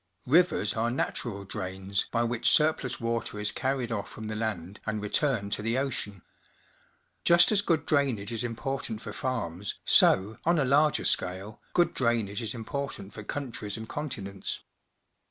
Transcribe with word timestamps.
Rivers 0.25 0.73
are 0.73 0.89
natural 0.89 1.45
drains 1.45 2.07
by 2.11 2.23
which 2.23 2.49
surplus 2.49 2.99
water 2.99 3.37
is 3.39 3.51
carried 3.51 3.91
off 3.91 4.09
from 4.09 4.29
the 4.29 4.35
land 4.35 4.79
and 4.87 4.99
re 4.99 5.09
turned 5.09 5.51
to 5.53 5.61
the 5.61 5.77
ocean. 5.77 6.23
Just 7.23 7.51
as 7.51 7.61
good 7.61 7.85
drainage 7.85 8.31
is 8.31 8.43
important 8.43 8.99
for 8.99 9.13
farms, 9.13 9.75
so, 9.85 10.39
on 10.43 10.57
a 10.57 10.65
larger 10.65 11.05
scale, 11.05 11.61
good 11.75 11.93
drainage 11.93 12.41
is 12.41 12.55
important 12.55 13.13
for 13.13 13.21
countries 13.23 13.77
and 13.77 13.87
continents. 13.87 14.61